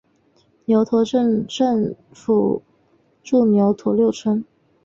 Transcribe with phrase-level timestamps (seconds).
[0.65, 2.63] 牛驼镇镇政府
[3.21, 4.43] 驻牛驼六村。